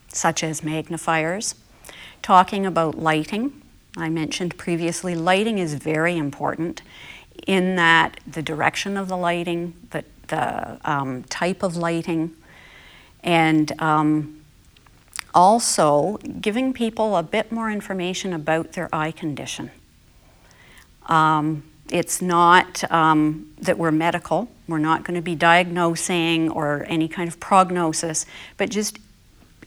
such 0.09 0.45
as 0.45 0.63
magnifiers, 0.63 1.55
talking 2.23 2.67
about 2.67 2.99
lighting. 2.99 3.63
I 3.97 4.11
mentioned 4.11 4.59
previously, 4.59 5.15
lighting 5.15 5.59
is 5.59 5.75
very 5.75 6.17
important 6.17 6.83
in 7.47 7.77
that 7.77 8.21
the 8.27 8.43
direction 8.43 8.97
of 8.97 9.09
the 9.09 9.17
lighting, 9.17 9.75
the, 9.91 10.05
the 10.29 10.79
um, 10.85 11.25
type 11.25 11.63
of 11.63 11.77
lighting, 11.77 12.35
and 13.23 13.73
um, 13.81 14.44
also 15.35 16.19
giving 16.41 16.73
people 16.73 17.17
a 17.17 17.23
bit 17.23 17.51
more 17.53 17.71
information 17.71 18.33
about 18.33 18.73
their 18.73 18.89
eye 18.95 19.11
condition. 19.11 19.71
Um, 21.07 21.65
it's 21.91 22.23
not 22.23 22.91
um, 22.91 23.53
that 23.61 23.77
we're 23.77 23.91
medical, 23.91 24.49
we're 24.67 24.79
not 24.79 25.05
going 25.05 25.17
to 25.17 25.23
be 25.23 25.35
diagnosing 25.35 26.51
or 26.51 26.87
any 26.89 27.09
kind 27.09 27.29
of 27.29 27.39
prognosis, 27.41 28.25
but 28.57 28.71
just 28.71 28.99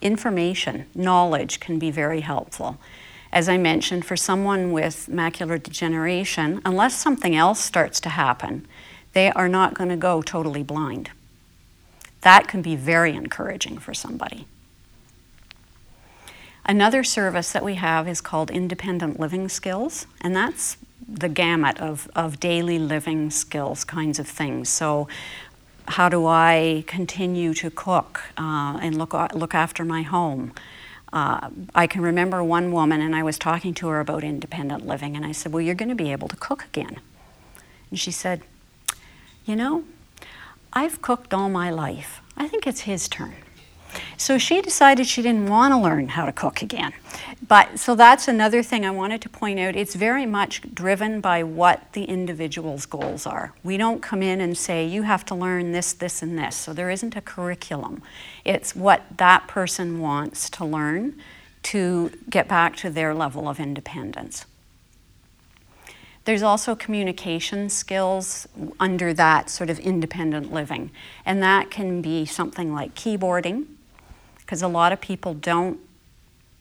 information, 0.02 0.86
knowledge 0.94 1.60
can 1.60 1.78
be 1.78 1.90
very 1.90 2.20
helpful. 2.20 2.78
As 3.32 3.48
I 3.48 3.58
mentioned, 3.58 4.04
for 4.04 4.16
someone 4.16 4.72
with 4.72 5.06
macular 5.10 5.62
degeneration, 5.62 6.60
unless 6.64 6.94
something 6.94 7.36
else 7.36 7.60
starts 7.60 8.00
to 8.00 8.08
happen, 8.08 8.66
they 9.12 9.30
are 9.32 9.48
not 9.48 9.74
going 9.74 9.90
to 9.90 9.96
go 9.96 10.22
totally 10.22 10.62
blind. 10.62 11.10
That 12.22 12.48
can 12.48 12.62
be 12.62 12.74
very 12.74 13.14
encouraging 13.14 13.78
for 13.78 13.94
somebody. 13.94 14.46
Another 16.68 17.02
service 17.02 17.52
that 17.52 17.64
we 17.64 17.76
have 17.76 18.06
is 18.06 18.20
called 18.20 18.50
Independent 18.50 19.18
Living 19.18 19.48
Skills, 19.48 20.06
and 20.20 20.36
that's 20.36 20.76
the 21.08 21.30
gamut 21.30 21.80
of, 21.80 22.10
of 22.14 22.38
daily 22.38 22.78
living 22.78 23.30
skills 23.30 23.84
kinds 23.84 24.18
of 24.18 24.28
things. 24.28 24.68
So, 24.68 25.08
how 25.86 26.10
do 26.10 26.26
I 26.26 26.84
continue 26.86 27.54
to 27.54 27.70
cook 27.70 28.20
uh, 28.36 28.78
and 28.82 28.98
look, 28.98 29.14
look 29.32 29.54
after 29.54 29.82
my 29.86 30.02
home? 30.02 30.52
Uh, 31.10 31.48
I 31.74 31.86
can 31.86 32.02
remember 32.02 32.44
one 32.44 32.70
woman, 32.70 33.00
and 33.00 33.16
I 33.16 33.22
was 33.22 33.38
talking 33.38 33.72
to 33.72 33.88
her 33.88 34.00
about 34.00 34.22
independent 34.22 34.86
living, 34.86 35.16
and 35.16 35.24
I 35.24 35.32
said, 35.32 35.54
Well, 35.54 35.62
you're 35.62 35.74
going 35.74 35.88
to 35.88 35.94
be 35.94 36.12
able 36.12 36.28
to 36.28 36.36
cook 36.36 36.66
again. 36.66 37.00
And 37.88 37.98
she 37.98 38.10
said, 38.10 38.42
You 39.46 39.56
know, 39.56 39.84
I've 40.74 41.00
cooked 41.00 41.32
all 41.32 41.48
my 41.48 41.70
life. 41.70 42.20
I 42.36 42.46
think 42.46 42.66
it's 42.66 42.80
his 42.80 43.08
turn. 43.08 43.36
So 44.16 44.38
she 44.38 44.60
decided 44.60 45.06
she 45.06 45.22
didn't 45.22 45.46
want 45.46 45.72
to 45.72 45.78
learn 45.78 46.08
how 46.08 46.26
to 46.26 46.32
cook 46.32 46.62
again. 46.62 46.92
But 47.46 47.78
so 47.78 47.94
that's 47.94 48.28
another 48.28 48.62
thing 48.62 48.84
I 48.84 48.90
wanted 48.90 49.22
to 49.22 49.28
point 49.28 49.58
out. 49.58 49.76
It's 49.76 49.94
very 49.94 50.26
much 50.26 50.62
driven 50.74 51.20
by 51.20 51.42
what 51.42 51.92
the 51.92 52.04
individual's 52.04 52.84
goals 52.84 53.26
are. 53.26 53.54
We 53.62 53.76
don't 53.76 54.02
come 54.02 54.22
in 54.22 54.40
and 54.40 54.56
say, 54.56 54.86
you 54.86 55.02
have 55.02 55.24
to 55.26 55.34
learn 55.34 55.72
this, 55.72 55.92
this, 55.92 56.22
and 56.22 56.38
this. 56.38 56.56
So 56.56 56.72
there 56.72 56.90
isn't 56.90 57.16
a 57.16 57.20
curriculum. 57.20 58.02
It's 58.44 58.74
what 58.74 59.02
that 59.16 59.48
person 59.48 60.00
wants 60.00 60.50
to 60.50 60.64
learn 60.64 61.14
to 61.64 62.10
get 62.28 62.48
back 62.48 62.76
to 62.76 62.90
their 62.90 63.14
level 63.14 63.48
of 63.48 63.58
independence. 63.58 64.46
There's 66.24 66.42
also 66.42 66.74
communication 66.74 67.70
skills 67.70 68.46
under 68.78 69.14
that 69.14 69.48
sort 69.48 69.70
of 69.70 69.78
independent 69.78 70.52
living, 70.52 70.90
and 71.24 71.42
that 71.42 71.70
can 71.70 72.02
be 72.02 72.26
something 72.26 72.74
like 72.74 72.94
keyboarding, 72.94 73.64
because 74.48 74.62
a 74.62 74.68
lot 74.68 74.94
of 74.94 75.00
people 75.02 75.34
don't 75.34 75.78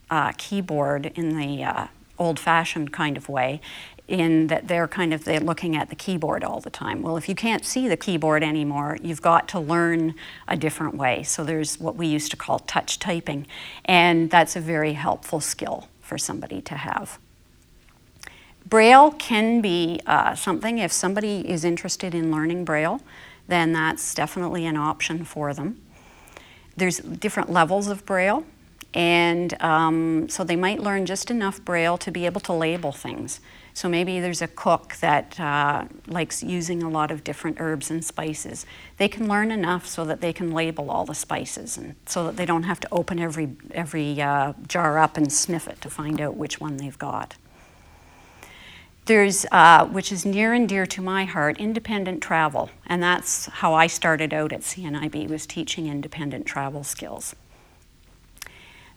uh, 0.10 0.34
keyboard 0.34 1.06
in 1.16 1.38
the 1.38 1.64
uh, 1.64 1.88
old-fashioned 2.20 2.92
kind 2.92 3.16
of 3.16 3.30
way 3.30 3.62
in 4.10 4.48
that 4.48 4.68
they're 4.68 4.90
kind 4.90 5.14
of 5.14 5.24
they're 5.24 5.40
looking 5.40 5.74
at 5.74 5.90
the 5.90 5.96
keyboard 5.96 6.44
all 6.44 6.60
the 6.60 6.70
time. 6.70 7.02
Well, 7.02 7.16
if 7.16 7.30
you 7.30 7.36
can't 7.36 7.64
see 7.64 7.88
the 7.88 7.96
keyboard 7.96 8.44
anymore, 8.44 8.98
you've 9.02 9.22
got 9.22 9.48
to 9.50 9.60
learn 9.62 10.16
a 10.50 10.58
different 10.58 10.96
way. 10.96 11.24
So 11.24 11.46
there's 11.46 11.80
what 11.80 11.96
we 11.96 12.08
used 12.08 12.30
to 12.32 12.38
call 12.38 12.60
touch 12.60 13.00
typing, 13.00 13.48
and 13.86 14.30
that's 14.30 14.58
a 14.58 14.60
very 14.60 14.92
helpful 14.92 15.40
skill 15.40 15.88
for 16.02 16.18
somebody 16.18 16.62
to 16.64 16.76
have. 16.76 17.18
Braille 18.66 19.12
can 19.12 19.62
be 19.62 20.02
uh, 20.06 20.36
something, 20.36 20.78
if 20.78 20.92
somebody 20.92 21.50
is 21.50 21.64
interested 21.64 22.14
in 22.14 22.32
learning 22.34 22.66
Braille, 22.66 23.00
then 23.48 23.72
that's 23.72 24.14
definitely 24.14 24.66
an 24.66 24.76
option 24.76 25.24
for 25.24 25.54
them. 25.54 25.80
There's 26.78 27.00
different 27.00 27.52
levels 27.52 27.88
of 27.88 28.06
Braille, 28.06 28.46
and 28.94 29.60
um, 29.62 30.30
so 30.30 30.44
they 30.44 30.56
might 30.56 30.80
learn 30.80 31.06
just 31.06 31.32
enough 31.32 31.60
Braille 31.66 31.98
to 31.98 32.12
be 32.12 32.26
able 32.26 32.40
to 32.42 32.54
label 32.54 32.92
things. 32.92 33.42
So 33.74 33.90
maybe 33.90 34.20
there's 34.20 34.42
a 34.42 34.48
cook 34.48 34.96
that 35.02 35.40
uh, 35.40 35.86
likes 36.08 36.42
using 36.42 36.82
a 36.82 36.90
lot 36.90 37.12
of 37.12 37.24
different 37.24 37.58
herbs 37.60 37.92
and 37.92 38.04
spices. 38.04 38.66
They 38.98 39.08
can 39.08 39.28
learn 39.28 39.52
enough 39.52 39.86
so 39.88 40.06
that 40.06 40.22
they 40.22 40.34
can 40.34 40.52
label 40.52 40.90
all 40.90 41.06
the 41.06 41.16
spices, 41.16 41.78
and 41.78 41.96
so 42.06 42.26
that 42.26 42.38
they 42.38 42.46
don't 42.46 42.64
have 42.64 42.80
to 42.80 42.88
open 42.92 43.20
every 43.20 43.50
every 43.72 44.22
uh, 44.22 44.54
jar 44.68 44.98
up 44.98 45.18
and 45.18 45.32
sniff 45.32 45.68
it 45.68 45.82
to 45.82 45.90
find 45.90 46.22
out 46.22 46.36
which 46.38 46.60
one 46.60 46.78
they've 46.78 46.98
got. 46.98 47.36
There's, 49.08 49.46
uh, 49.54 49.86
which 49.86 50.12
is 50.12 50.26
near 50.26 50.52
and 50.52 50.68
dear 50.68 50.86
to 50.86 51.02
my 51.02 51.24
heart, 51.24 51.60
independent 51.60 52.22
travel. 52.22 52.70
And 52.86 53.02
that's 53.02 53.46
how 53.46 53.74
I 53.74 53.88
started 53.88 54.34
out 54.34 54.52
at 54.52 54.62
CNIB, 54.62 55.30
was 55.30 55.46
teaching 55.46 55.88
independent 55.88 56.46
travel 56.46 56.84
skills. 56.84 57.34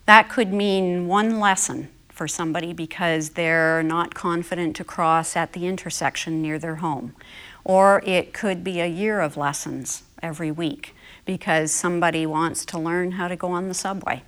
That 0.07 0.29
could 0.29 0.53
mean 0.53 1.07
one 1.07 1.39
lesson 1.39 1.91
for 2.09 2.27
somebody 2.27 2.73
because 2.73 3.31
they're 3.31 3.85
not 3.85 4.17
confident 4.17 4.75
to 4.77 4.85
cross 4.85 5.37
at 5.37 5.53
the 5.53 5.69
intersection 5.69 6.43
near 6.43 6.59
their 6.59 6.77
home. 6.77 7.15
Or 7.63 8.03
it 8.05 8.35
could 8.35 8.65
be 8.65 8.81
a 8.81 8.89
year 8.89 9.21
of 9.21 9.37
lessons 9.37 10.03
every 10.21 10.51
week 10.51 10.93
because 11.25 11.71
somebody 11.71 12.27
wants 12.27 12.65
to 12.67 12.81
learn 12.81 13.13
how 13.13 13.29
to 13.29 13.37
go 13.37 13.53
on 13.53 13.69
the 13.69 13.75
subway. 13.75 14.25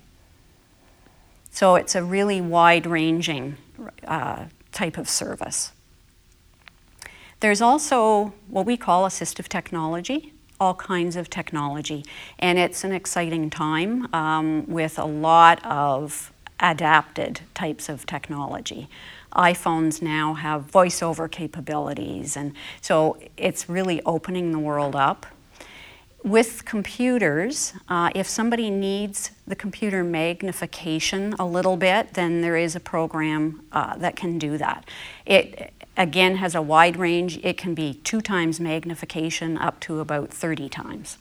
So 1.51 1.75
it's 1.75 1.93
a 1.93 2.03
really 2.03 2.39
wide 2.39 2.85
ranging 2.85 3.57
uh, 4.07 4.45
type 4.71 4.97
of 4.97 5.09
service. 5.09 5.72
There's 7.43 7.59
also 7.59 8.31
what 8.47 8.65
we 8.65 8.77
call 8.77 9.03
assistive 9.03 9.49
technology, 9.49 10.31
all 10.61 10.75
kinds 10.75 11.17
of 11.17 11.29
technology, 11.29 12.05
and 12.39 12.57
it's 12.57 12.85
an 12.85 12.93
exciting 12.93 13.49
time 13.49 14.07
um, 14.15 14.65
with 14.65 14.97
a 14.97 15.03
lot 15.03 15.61
of 15.65 16.31
adapted 16.61 17.41
types 17.53 17.89
of 17.89 18.05
technology. 18.05 18.87
iPhones 19.35 20.01
now 20.01 20.35
have 20.35 20.71
voiceover 20.71 21.29
capabilities, 21.29 22.37
and 22.37 22.53
so 22.79 23.17
it's 23.35 23.67
really 23.67 24.01
opening 24.05 24.53
the 24.53 24.59
world 24.59 24.95
up 24.95 25.25
with 26.23 26.63
computers, 26.63 27.73
uh, 27.89 28.09
if 28.15 28.29
somebody 28.29 28.69
needs 28.69 29.31
the 29.45 29.57
computer 29.57 30.05
magnification 30.05 31.33
a 31.37 31.45
little 31.45 31.75
bit, 31.75 32.13
then 32.13 32.39
there 32.39 32.55
is 32.55 32.77
a 32.77 32.79
program 32.79 33.65
uh, 33.73 33.97
that 33.97 34.15
can 34.15 34.39
do 34.39 34.57
that. 34.57 34.85
It 35.25 35.73
again 35.97 36.37
has 36.37 36.55
a 36.55 36.61
wide 36.61 36.97
range. 36.97 37.37
It 37.43 37.57
can 37.57 37.73
be 37.73 37.95
two 37.95 38.21
times 38.21 38.59
magnification 38.59 39.57
up 39.57 39.79
to 39.81 39.99
about 39.99 40.29
30 40.29 40.69
times. 40.69 41.17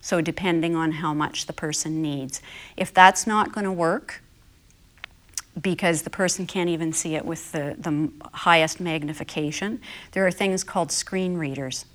So, 0.00 0.20
depending 0.20 0.76
on 0.76 0.92
how 0.92 1.14
much 1.14 1.46
the 1.46 1.52
person 1.52 2.02
needs. 2.02 2.42
If 2.76 2.92
that's 2.92 3.26
not 3.26 3.52
going 3.52 3.64
to 3.64 3.72
work, 3.72 4.22
because 5.60 6.02
the 6.02 6.10
person 6.10 6.46
can't 6.46 6.68
even 6.68 6.92
see 6.92 7.14
it 7.14 7.24
with 7.24 7.52
the, 7.52 7.76
the 7.78 8.10
highest 8.32 8.80
magnification, 8.80 9.80
there 10.12 10.26
are 10.26 10.30
things 10.30 10.62
called 10.62 10.92
screen 10.92 11.36
readers. 11.36 11.86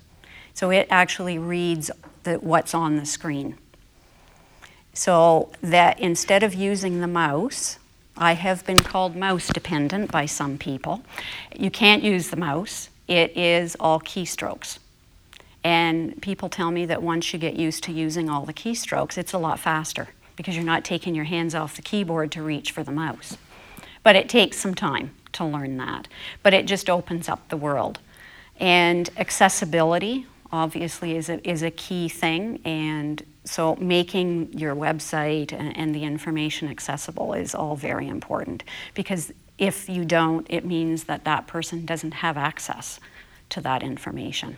So, 0.54 0.70
it 0.70 0.88
actually 0.90 1.38
reads 1.38 1.90
the, 2.24 2.34
what's 2.34 2.74
on 2.74 2.96
the 2.96 3.06
screen. 3.06 3.56
So 4.92 5.50
that 5.62 6.00
instead 6.00 6.42
of 6.42 6.54
using 6.54 7.00
the 7.00 7.06
mouse, 7.06 7.78
I 8.16 8.34
have 8.34 8.66
been 8.66 8.80
called 8.80 9.16
mouse 9.16 9.48
dependent 9.48 10.12
by 10.12 10.26
some 10.26 10.58
people. 10.58 11.02
You 11.56 11.70
can't 11.70 12.02
use 12.02 12.30
the 12.30 12.36
mouse. 12.36 12.88
it 13.08 13.36
is 13.36 13.76
all 13.80 14.00
keystrokes. 14.00 14.78
And 15.64 16.20
people 16.22 16.48
tell 16.48 16.70
me 16.70 16.86
that 16.86 17.02
once 17.02 17.32
you 17.32 17.38
get 17.38 17.54
used 17.54 17.82
to 17.84 17.92
using 17.92 18.30
all 18.30 18.46
the 18.46 18.52
keystrokes, 18.52 19.18
it's 19.18 19.32
a 19.32 19.38
lot 19.38 19.58
faster 19.58 20.08
because 20.36 20.56
you're 20.56 20.64
not 20.64 20.84
taking 20.84 21.14
your 21.14 21.24
hands 21.24 21.54
off 21.54 21.76
the 21.76 21.82
keyboard 21.82 22.32
to 22.32 22.42
reach 22.42 22.70
for 22.72 22.82
the 22.82 22.92
mouse. 22.92 23.36
But 24.02 24.16
it 24.16 24.28
takes 24.28 24.56
some 24.56 24.74
time 24.74 25.14
to 25.32 25.44
learn 25.44 25.76
that. 25.76 26.08
But 26.42 26.54
it 26.54 26.66
just 26.66 26.88
opens 26.88 27.28
up 27.28 27.48
the 27.48 27.56
world. 27.56 27.98
And 28.58 29.10
accessibility, 29.16 30.26
obviously, 30.52 31.16
is 31.16 31.28
a, 31.28 31.48
is 31.48 31.62
a 31.62 31.70
key 31.70 32.08
thing. 32.08 32.60
And 32.64 33.22
so 33.44 33.76
making 33.76 34.52
your 34.52 34.74
website 34.74 35.52
and, 35.52 35.76
and 35.76 35.94
the 35.94 36.04
information 36.04 36.68
accessible 36.68 37.32
is 37.34 37.54
all 37.54 37.76
very 37.76 38.08
important 38.08 38.64
because 38.94 39.32
if 39.58 39.88
you 39.88 40.04
don't, 40.04 40.46
it 40.48 40.64
means 40.64 41.04
that 41.04 41.24
that 41.24 41.46
person 41.46 41.84
doesn't 41.84 42.12
have 42.12 42.36
access 42.36 42.98
to 43.50 43.60
that 43.60 43.82
information. 43.82 44.56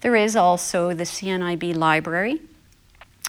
There 0.00 0.16
is 0.16 0.34
also 0.34 0.94
the 0.94 1.04
CNIB 1.04 1.76
library, 1.76 2.40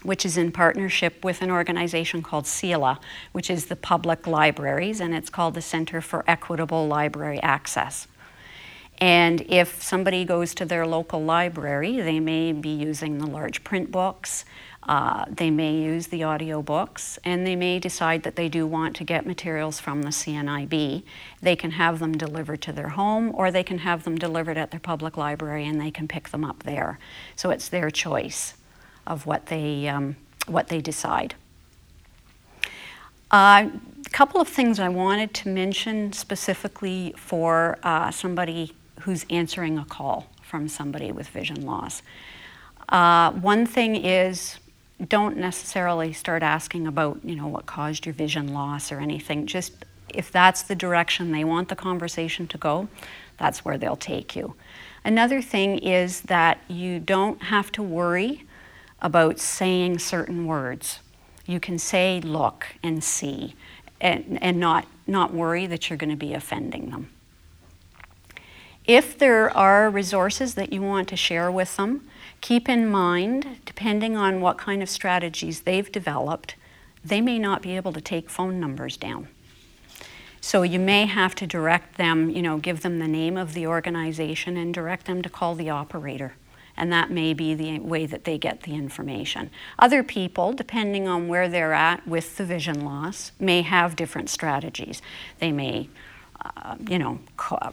which 0.03 0.25
is 0.25 0.37
in 0.37 0.51
partnership 0.51 1.23
with 1.23 1.41
an 1.41 1.51
organization 1.51 2.23
called 2.23 2.45
CELA, 2.45 2.97
which 3.33 3.49
is 3.49 3.65
the 3.65 3.75
public 3.75 4.25
libraries, 4.25 4.99
and 4.99 5.13
it's 5.13 5.29
called 5.29 5.53
the 5.53 5.61
Center 5.61 6.01
for 6.01 6.23
Equitable 6.27 6.87
Library 6.87 7.41
Access. 7.43 8.07
And 9.01 9.41
if 9.49 9.81
somebody 9.81 10.23
goes 10.23 10.53
to 10.55 10.65
their 10.65 10.85
local 10.85 11.23
library, 11.23 11.99
they 11.99 12.19
may 12.19 12.53
be 12.53 12.69
using 12.69 13.17
the 13.17 13.25
large 13.25 13.63
print 13.63 13.91
books, 13.91 14.45
uh, 14.83 15.25
they 15.27 15.49
may 15.51 15.75
use 15.75 16.07
the 16.07 16.21
audiobooks, 16.21 17.19
and 17.23 17.45
they 17.45 17.55
may 17.55 17.79
decide 17.79 18.23
that 18.23 18.35
they 18.35 18.49
do 18.49 18.65
want 18.65 18.95
to 18.95 19.03
get 19.03 19.25
materials 19.25 19.79
from 19.79 20.03
the 20.03 20.09
CNIB. 20.09 21.03
They 21.41 21.55
can 21.55 21.71
have 21.71 21.99
them 21.99 22.17
delivered 22.17 22.61
to 22.63 22.71
their 22.71 22.89
home, 22.89 23.31
or 23.35 23.51
they 23.51 23.63
can 23.63 23.79
have 23.79 24.03
them 24.03 24.17
delivered 24.17 24.57
at 24.57 24.71
their 24.71 24.79
public 24.79 25.17
library 25.17 25.65
and 25.67 25.79
they 25.79 25.91
can 25.91 26.07
pick 26.07 26.29
them 26.29 26.43
up 26.43 26.63
there. 26.63 26.99
So 27.35 27.51
it's 27.51 27.69
their 27.69 27.89
choice 27.89 28.55
of 29.05 29.25
what 29.25 29.47
they, 29.47 29.87
um, 29.87 30.15
what 30.47 30.67
they 30.67 30.81
decide. 30.81 31.35
Uh, 33.29 33.69
a 34.05 34.09
couple 34.09 34.41
of 34.41 34.47
things 34.47 34.79
I 34.79 34.89
wanted 34.89 35.33
to 35.35 35.49
mention 35.49 36.11
specifically 36.11 37.13
for 37.17 37.77
uh, 37.83 38.11
somebody 38.11 38.73
who's 39.01 39.25
answering 39.29 39.77
a 39.77 39.85
call 39.85 40.27
from 40.41 40.67
somebody 40.67 41.11
with 41.11 41.27
vision 41.29 41.65
loss. 41.65 42.01
Uh, 42.89 43.31
one 43.31 43.65
thing 43.65 43.95
is 43.95 44.59
don't 45.07 45.37
necessarily 45.37 46.13
start 46.13 46.43
asking 46.43 46.87
about, 46.87 47.19
you 47.23 47.35
know, 47.35 47.47
what 47.47 47.65
caused 47.65 48.05
your 48.05 48.13
vision 48.13 48.53
loss 48.53 48.91
or 48.91 48.99
anything. 48.99 49.47
Just 49.47 49.85
if 50.09 50.31
that's 50.31 50.63
the 50.63 50.75
direction 50.75 51.31
they 51.31 51.43
want 51.43 51.69
the 51.69 51.75
conversation 51.75 52.47
to 52.47 52.57
go, 52.57 52.87
that's 53.37 53.65
where 53.65 53.77
they'll 53.77 53.95
take 53.95 54.35
you. 54.35 54.55
Another 55.03 55.41
thing 55.41 55.79
is 55.79 56.21
that 56.21 56.59
you 56.67 56.99
don't 56.99 57.41
have 57.43 57.71
to 57.71 57.81
worry 57.81 58.45
about 59.01 59.39
saying 59.39 59.97
certain 59.99 60.45
words. 60.45 60.99
You 61.47 61.59
can 61.59 61.79
say 61.79 62.21
look 62.21 62.67
and 62.83 63.03
see 63.03 63.55
and, 63.99 64.37
and 64.41 64.59
not, 64.59 64.85
not 65.07 65.33
worry 65.33 65.65
that 65.67 65.89
you're 65.89 65.97
going 65.97 66.11
to 66.11 66.15
be 66.15 66.33
offending 66.33 66.91
them. 66.91 67.09
If 68.85 69.17
there 69.17 69.55
are 69.55 69.89
resources 69.89 70.55
that 70.55 70.73
you 70.73 70.81
want 70.81 71.07
to 71.09 71.15
share 71.15 71.51
with 71.51 71.77
them, 71.77 72.07
keep 72.41 72.67
in 72.67 72.87
mind, 72.89 73.59
depending 73.65 74.17
on 74.17 74.41
what 74.41 74.57
kind 74.57 74.81
of 74.81 74.89
strategies 74.89 75.61
they've 75.61 75.91
developed, 75.91 76.55
they 77.03 77.21
may 77.21 77.37
not 77.37 77.61
be 77.61 77.75
able 77.75 77.93
to 77.93 78.01
take 78.01 78.29
phone 78.29 78.59
numbers 78.59 78.97
down. 78.97 79.27
So 80.43 80.63
you 80.63 80.79
may 80.79 81.05
have 81.05 81.35
to 81.35 81.45
direct 81.45 81.97
them, 81.97 82.31
you 82.31 82.41
know, 82.41 82.57
give 82.57 82.81
them 82.81 82.97
the 82.97 83.07
name 83.07 83.37
of 83.37 83.53
the 83.53 83.67
organization 83.67 84.57
and 84.57 84.73
direct 84.73 85.05
them 85.05 85.21
to 85.21 85.29
call 85.29 85.53
the 85.53 85.69
operator. 85.69 86.33
And 86.75 86.91
that 86.91 87.11
may 87.11 87.35
be 87.35 87.53
the 87.53 87.77
way 87.79 88.07
that 88.07 88.23
they 88.23 88.39
get 88.39 88.63
the 88.63 88.73
information. 88.73 89.51
Other 89.77 90.01
people, 90.01 90.53
depending 90.53 91.07
on 91.07 91.27
where 91.27 91.47
they're 91.47 91.73
at 91.73 92.07
with 92.07 92.37
the 92.37 92.45
vision 92.45 92.83
loss, 92.83 93.33
may 93.39 93.61
have 93.61 93.95
different 93.95 94.31
strategies. 94.31 95.03
They 95.37 95.51
may 95.51 95.89
uh, 96.43 96.75
you 96.87 96.97
know, 96.97 97.19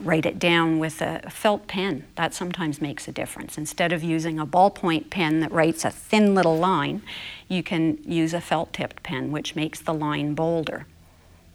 write 0.01 0.27
it 0.27 0.39
down 0.39 0.79
with 0.79 1.01
a 1.01 1.21
felt 1.31 1.67
pen. 1.67 2.05
That 2.17 2.35
sometimes 2.35 2.81
makes 2.81 3.09
a 3.09 3.13
difference. 3.13 3.57
Instead 3.57 3.93
of 3.93 4.03
using 4.03 4.39
a 4.39 4.47
ballpoint 4.47 5.11
pen 5.11 5.41
that 5.41 5.51
writes 5.53 5.85
a 5.85 5.91
thin 5.91 6.35
little 6.35 6.59
line, 6.59 7.03
you 7.49 7.63
can 7.63 7.99
use 8.05 8.35
a 8.35 8.41
felt 8.41 8.73
tipped 8.73 9.03
pen, 9.03 9.31
which 9.31 9.57
makes 9.57 9.81
the 9.81 9.95
line 9.95 10.35
bolder. 10.35 10.87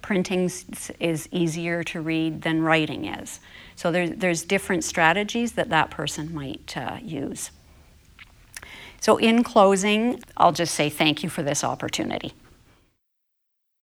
Printing 0.02 0.52
is 1.00 1.30
easier 1.32 1.84
to 1.84 2.02
read 2.02 2.42
than 2.42 2.62
writing 2.62 3.06
is. 3.06 3.40
So 3.76 3.92
there's, 3.92 4.12
there's 4.12 4.44
different 4.44 4.84
strategies 4.84 5.54
that 5.54 5.70
that 5.70 5.92
person 5.92 6.34
might 6.34 6.76
uh, 6.76 6.98
use. 7.02 7.52
So, 9.00 9.18
in 9.18 9.44
closing, 9.44 10.24
I'll 10.38 10.54
just 10.54 10.74
say 10.74 10.90
thank 10.90 11.24
you 11.24 11.30
for 11.30 11.44
this 11.44 11.62
opportunity. 11.62 12.32